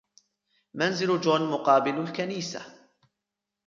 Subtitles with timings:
[0.73, 2.61] منزل جون مقابل الكنيسة.